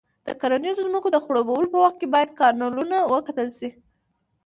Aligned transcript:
د 0.27 0.27
کرنیزو 0.41 0.85
ځمکو 0.87 1.09
د 1.11 1.17
خړوبولو 1.23 1.71
په 1.73 1.77
وخت 1.83 1.97
کې 1.99 2.07
باید 2.13 2.35
کانالونه 2.39 2.97
وکتل 3.13 3.47
شي. 3.57 3.69